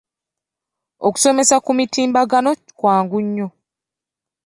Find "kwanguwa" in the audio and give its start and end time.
2.77-3.21